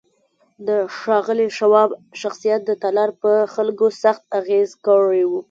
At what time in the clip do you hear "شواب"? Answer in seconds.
1.57-1.89